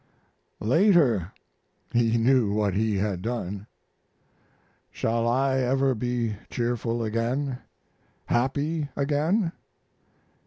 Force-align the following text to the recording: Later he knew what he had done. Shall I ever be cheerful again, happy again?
Later 0.63 1.31
he 1.91 2.17
knew 2.17 2.51
what 2.51 2.73
he 2.73 2.97
had 2.97 3.21
done. 3.21 3.67
Shall 4.89 5.27
I 5.27 5.59
ever 5.59 5.93
be 5.93 6.37
cheerful 6.49 7.03
again, 7.03 7.59
happy 8.25 8.89
again? 8.95 9.51